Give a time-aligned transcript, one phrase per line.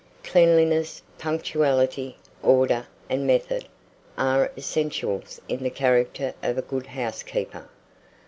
[0.23, 3.67] Cleanliness, punctuality, order, and method,
[4.17, 7.69] are essentials in the character of a good housekeeper.